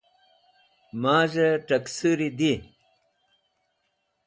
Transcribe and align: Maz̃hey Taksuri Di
Maz̃hey 1.01 1.55
Taksuri 1.67 2.29
Di 2.37 2.53